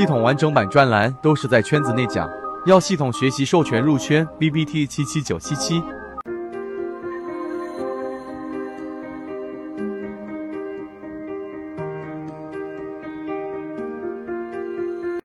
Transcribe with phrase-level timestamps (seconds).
[0.00, 2.26] 系统完整版专栏都是在圈子内讲，
[2.64, 5.82] 要系统学习授权入圈，B B T 七七九七七。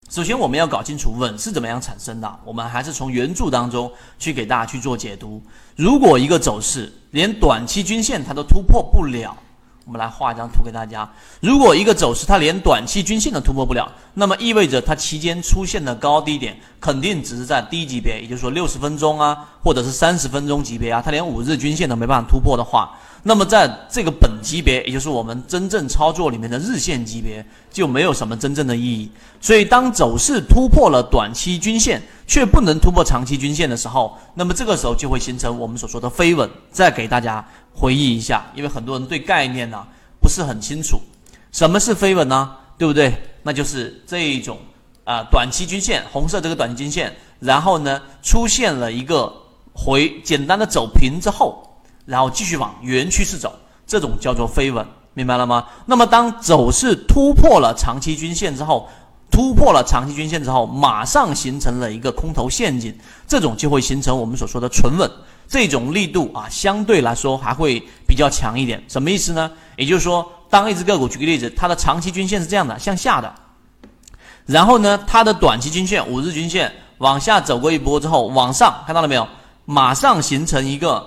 [0.10, 2.40] 首先，我们要搞清楚稳是怎么样产生的。
[2.44, 3.90] 我们还是从原著当中
[4.20, 5.42] 去给大家去做解读。
[5.78, 9.38] 如果一个走势连短期均线它都突破不了，
[9.86, 11.08] 我们来画一张图给大家。
[11.40, 29.12] 如果一个走势它连短期均线都突破不了，那么意味着它期间出现的高低点肯定只是在低级别，也就是说六十分钟啊，或者是三十分钟级别啊，它连五日均线都没办法突破的话，那么在这个本级别，也就是我们真正操作里面的日线级别，就没有什么真正的意义。
[29.40, 36.50] 所以，当走势突破了短期均线，却不能突破长期均线的时候，那么这个时候就会形成我们所说的飞稳。
[36.72, 37.46] 再给大家。
[37.78, 39.86] 回忆一下，因为很多人对概念呢
[40.22, 40.98] 不是很清楚，
[41.52, 42.56] 什么是飞稳呢？
[42.78, 43.14] 对不对？
[43.44, 44.58] 那就是这一种
[45.04, 49.30] 啊，短期均线，红色这个短期均线，然后呢出现了一个
[49.74, 53.54] 回简单的走平之后，然后继续往原趋势走，
[53.86, 55.68] 这种叫做飞稳，明白了吗？
[55.86, 58.88] 那么当走势突破了长期均线之后，
[59.36, 62.98] 突破了长期均线之后，马上形成了一个空头陷阱，
[63.28, 65.12] 这种就会形成我们所说的纯稳。
[65.46, 68.82] 这种力度啊，相对来说还会比较强一点。
[68.88, 69.52] 什么意思呢？
[69.76, 73.36] 也就是说，当一只个股，举个例子，它的长期均线是这样的，向下的，
[74.46, 79.28] 然后呢，它的短期均线、五日均线往下走过一波之后，往上，看到了没有？
[79.66, 81.06] 马上形成一个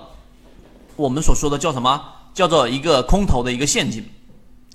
[0.95, 1.99] 我们所说的叫什么？
[2.35, 4.05] 叫做一个空头的一个陷阱，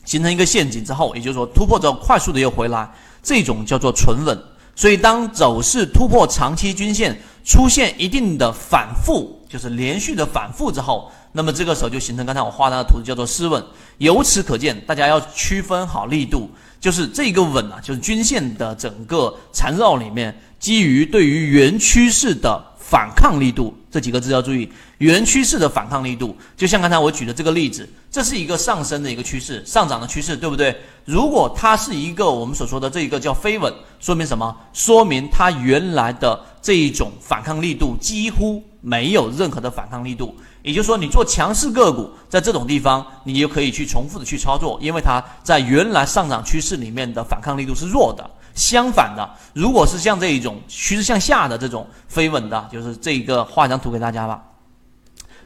[0.04, 2.88] 形成一个陷阱之后，也就是说突破之后快速的又回来，
[3.22, 4.38] 这种叫做纯稳。
[4.76, 13.64] 所以，当走势突破长期均线，出现一定的反复，就是连续的反复之后，那么这个时候就形成刚才我画那个图，叫做失稳。
[13.98, 22.73] 由此可见，大家要区分好力度，就是这个稳啊，就是均线的整个缠绕里面，基于对于原趋势的。
[22.86, 30.76] 反抗力度这几个字要注意，原趋势的反抗力度，就像刚才我举的这个例子，这是一个上升的一个趋势，上涨的趋势，对不对？
[31.06, 34.54] 如果它是一个我们所说的这一个叫飞稳，说明什么？
[34.74, 40.36] 说明它原来的这一种反抗力度几乎没有任何的反抗力度。
[40.62, 48.28] 也就是说，你做强势个股，在这种地方，你就可以去重复的去操作，因为它在原来上涨趋势里面的反抗力度是弱的。
[48.54, 54.42] 相反的，如果是像这一种趋势向下的这种飞稳的，就是这一个画一张图给大家吧。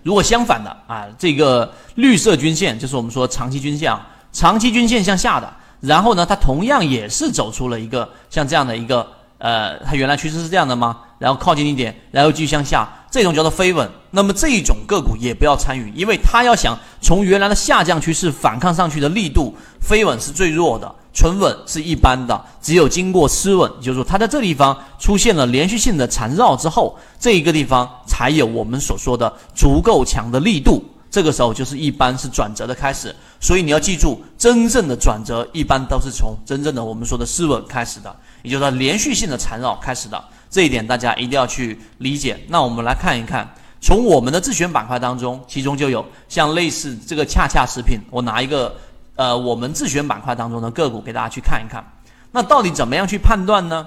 [0.02, 9.06] 如果相反的啊，这个绿色均线就是我们说长期均线啊，长期均线向下的，然后呢，它同样也是走出了一个像这样的一个
[9.38, 11.00] 呃，它原来趋势是这样的吗？
[11.18, 13.90] 然后靠近一点，然后继续向下，这种叫做飞稳。
[14.10, 20.94] 那么这一种个股也不要参与，因为它要想从原来的下降趋势反抗上去的力度，飞稳是最弱的。
[21.18, 30.80] 纯稳是一般的，只有经过失稳，就是说它在这地方出现了连续性的缠绕之后，这一个地方才有我们所说的足够强的力度。
[31.10, 33.12] 这个时候就是一般是转折的开始。
[33.40, 38.14] 所以你要记住，真正的转折一般都是从真正的我们说的失稳开始的，
[38.44, 40.22] 也就是说连续性的缠绕开始的。
[40.48, 42.38] 这一点大家一定要去理解。
[42.46, 48.72] 那我们来看一看，从我们的自选板块当中，其中就有像类似这个恰恰食品，我拿一个。
[49.18, 51.84] 呃，我们自选板块当中的个股给大家去看一看，
[52.30, 53.84] 那到底怎么样去判断呢？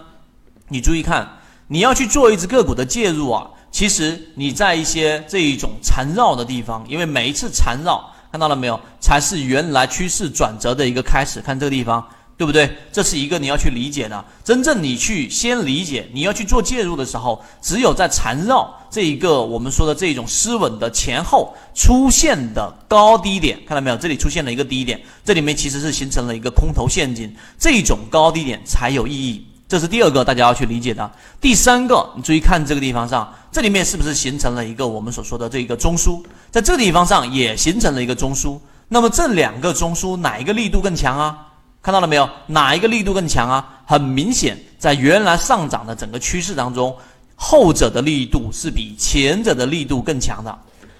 [0.67, 1.25] 你注意看，
[1.67, 11.39] 你要去做一只个股的介入啊，其实你在一些这一种缠绕的地方，因为每一次缠绕，看到了没有，才是原来趋势转折的一个开始。
[11.39, 12.05] 看这个地方。
[12.41, 12.75] 对不对？
[12.91, 14.25] 这是一个你要去理解的。
[14.43, 23.95] 真正你去先理解，你要去做介入的时候，只有在缠绕这一个我们说的这种失稳的前后出现的高低点，看到没有？
[23.95, 29.45] 这里出现了一个低点，这里面其实是形成了一个空头陷阱，这种高低点才有意义。
[29.67, 31.11] 这是第二个大家要去理解的。
[31.39, 36.19] 第三个，你注意看这个地方上，这里面是不是形成了一个我们所说的这个中枢？
[36.49, 38.59] 在这个地方上也形成了一个中枢。
[38.87, 41.49] 那么这两个中枢哪一个力度更强啊？
[41.81, 42.29] 看到了没有？
[42.47, 43.81] 哪一个力度更强啊？
[43.87, 46.95] 很明显，在原来上涨的整个趋势当中，
[47.35, 50.55] 后者的力度是比前者的力度更强的。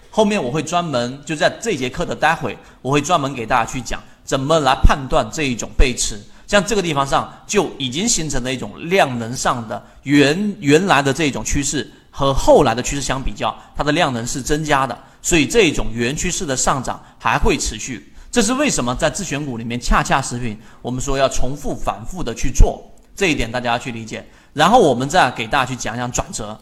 [0.10, 6.20] 后面我会专门就在这节课的待会，我会专门给大家去讲怎么来判断这一种背驰。
[6.48, 18.11] 像这个地方上就已经形成了一种量能上的原原来的这种趋势和后来的趋势相比较，它的量能是增加的，所以这种原趋势的上涨还会持续。
[18.32, 22.82] 这是为什么在自选股里面，恰恰食品我们说要重复反复的去做
[23.14, 24.26] 这一点，大家要去理解。
[24.54, 26.58] 然后我们再给大家去讲讲转折。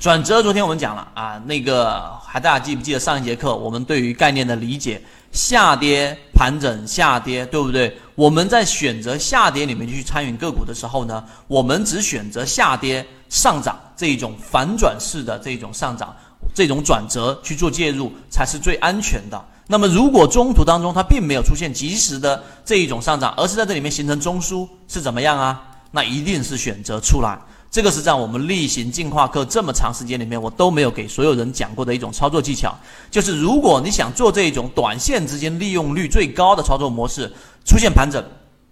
[0.00, 5.00] 转折，昨天我们讲了啊，那个还大家记不记得上一节课我们对于概念的理解，
[5.32, 7.96] 下跌盘整下跌，对不对？
[8.14, 16.14] 我们在选择下跌里面去参与个股的时候呢，我们只选择下跌上涨这一种反转式的这种上涨，
[16.52, 19.44] 这种转折去做介入才是最安全的。
[19.70, 25.62] 那么如果中途当中它并没有出现及时的这一种上涨，而是在这里面形成中枢，是怎么样啊？
[25.90, 27.38] 那一定是选择出来。
[27.70, 32.74] 这个是在我们例行进化课这么长时间里面，我都没有给所有人讲过的一种操作技巧，
[33.10, 37.30] 就是如果你想做这一种短线之间利用率最高的操作模式，
[37.66, 38.24] 出现盘整，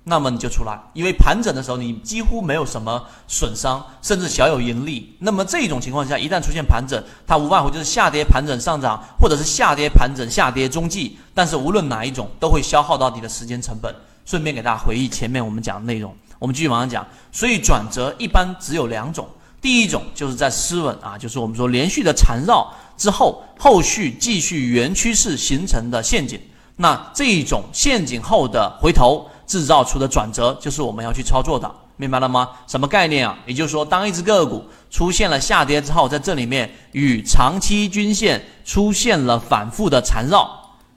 [0.09, 5.17] 那么你就出来，因为盘整的时候你几乎没有什么损伤，甚至小有盈利。
[5.19, 11.19] 那么这种情况下，一旦出现盘整，它无外乎就是下跌盘整上涨，或者是下跌盘整下跌中继。
[11.35, 13.93] 但是无论哪一种，都会消耗到你的时间成本。
[14.25, 16.15] 顺便给大家回忆前面我们讲的内容。
[16.39, 19.29] 我们继续往上讲，所以转折一般只有两种，
[19.61, 26.41] 第一种就是在失稳啊，就是我们说连续的缠绕之后，后续继续原趋势形成的陷阱，
[26.77, 32.51] 那这一种陷阱后的回头制造出的转折，就是我们要去操作的，明白了吗？
[32.67, 33.39] 什么概念啊？
[33.47, 40.51] 也就是说，当一只个股出现了下跌之后，在这里面与长期均线出现了反复的缠绕，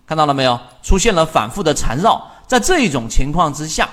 [0.08, 0.60] 看到了没有？
[0.82, 3.88] 出现了反复的缠绕，在这一种情况之下。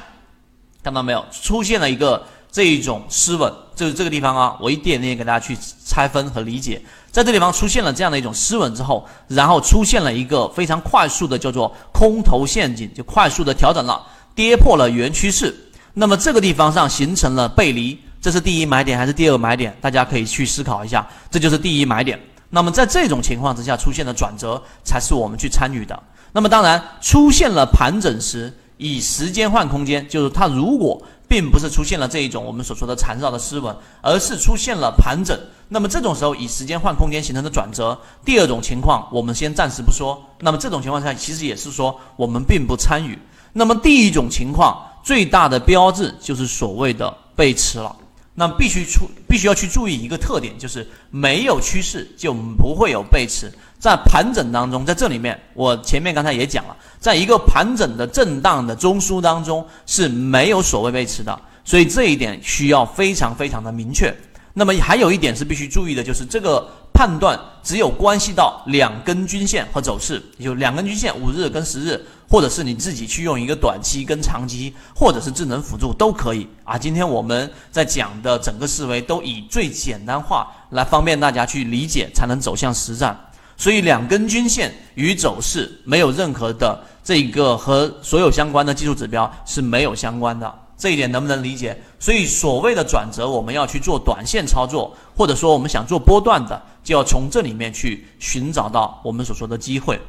[0.82, 1.24] 看到没有？
[1.30, 6.80] 出现了一个这一种失稳，就是这个地方啊，我一点点给大家去拆分和理解。
[7.10, 14.00] 在这地方出现了这样的一种失稳之后，然后出现了一个非常快速的叫做空头陷阱，就快速的调整了，
[14.36, 15.52] 跌破了原趋势。
[15.94, 19.76] 那么这个地方上形成了背离，这是第一买点还是第二买点？
[19.80, 21.04] 大家可以去思考一下。
[21.28, 22.20] 这就是第一买点。
[22.50, 26.00] 那么在这种情况之下出现的转折，才是我们去参与的。
[26.32, 28.52] 那么当然出现了盘整时。
[28.78, 35.34] 以时间换空间，就是它如果并不是出现了这一种我们所说的缠绕的失稳，而是出现了盘整，
[35.70, 40.22] 那么这种时候以时间换空间形成的转折，第二种情况我们先暂时不说。
[40.40, 43.18] 那么这种情况下，其实也是说我们并不参与。
[43.58, 47.96] 那么第一种情况最大的标志就是所谓的背驰了。
[48.38, 53.50] 那必须出必须要去注意一个特点，就是没有趋势就不会有背驰。
[53.78, 64.14] 在盘整当中，在这里面，我前面刚才也讲了，在一个盘整的震荡的中枢当中是没有所谓背驰的，所以这一点需要非常非常的明确。
[64.52, 76.78] 那么还有一点是必须注意的，就是这个判断只有关系到两根均线和走势，就两根均线，五日跟十日，或者是你自己去用一个短期跟长期，或者是智能辅助都可以啊。
[76.78, 83.14] 今天我们在讲的整个思维都以最简单化来方便大家去理解，才能走向实战。
[83.58, 91.80] 所以两根均线与走势没有任何的这个和所有相关的技术指标是没有相关的，这一点能不能理解？
[91.98, 100.00] 所以所谓的转折，我们要去做短线操作，或者说我们想做波段的，就要从这里面去寻找到我们所说的机会。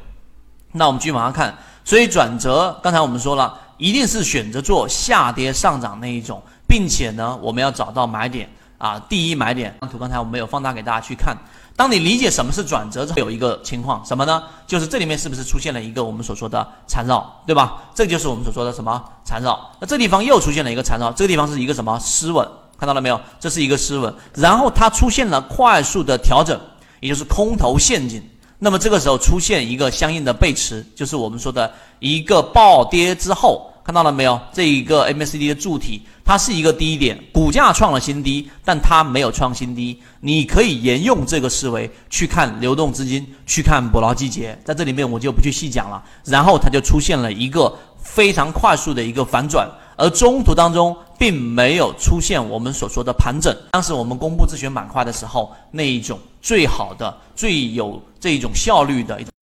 [0.72, 9.74] 那我们继续往下看，所以转折，刚才我们说了，一定是选择做下跌上涨那一种，并且呢，我们要找到买点啊，第一买点。
[9.90, 11.34] 图刚才我们没有放大给大家去看。
[11.78, 14.42] 当你理解什么是转折之后，有一个情况什么呢？
[14.66, 17.84] 就是这里面是不是出现了一个我们所说的缠绕，对吧？
[17.94, 19.70] 这就是我们所说的什么缠绕？
[19.78, 22.44] 那这地方又出现了一个缠绕，这个地方是一个什么失稳？
[22.76, 23.20] 看到了没有？
[23.38, 26.60] 这是一个失稳，然后它出现了快速的调整，
[26.98, 28.20] 也就是空头陷阱。
[28.58, 33.72] 那么这个时候出现一个相应的背驰，就是我们说的一个暴跌之后。
[33.88, 34.38] 看到了没有？
[34.52, 39.98] 这一个 MACD 的柱体，它是一个低点，股价创了新低，但它没有创新低。
[40.20, 46.04] 你可以沿用这个思维去看流动资金，去看捕捞季节，在这里面我就不去细讲了。
[46.26, 53.56] 然后它就出现了一个非常快速的一个反转，而中途当中并没有出现我们所说的盘整。
[53.70, 59.32] 当时我们公布自选板块的时候，那一种最好的、最有这一种效率的一种。